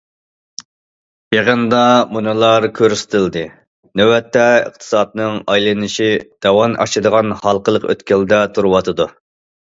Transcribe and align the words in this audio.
يىغىندا 1.35 1.81
مۇنۇلار 2.15 2.65
كۆرسىتىلدى: 2.79 3.43
نۆۋەتتە 4.01 4.47
ئىقتىسادنىڭ 4.63 5.39
ئايلىنىشى 5.53 6.09
داۋان 6.49 6.75
ئاشىدىغان 6.87 7.39
ھالقىلىق 7.45 7.89
ئۆتكەلدە 7.93 8.43
تۇرۇۋاتىدۇ. 8.59 9.11